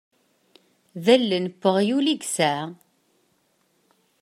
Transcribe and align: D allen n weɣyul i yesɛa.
D 1.03 1.05
allen 1.15 1.45
n 1.49 1.53
weɣyul 1.63 2.07
i 2.13 2.15
yesɛa. 2.19 2.63